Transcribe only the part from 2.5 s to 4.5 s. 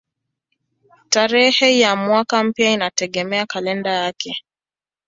inategemea kalenda yake.